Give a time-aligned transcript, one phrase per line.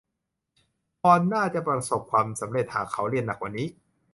[0.99, 3.67] พอลน่าจะประสบความสำเร็จหากเขาเรียนหนักกว่านี้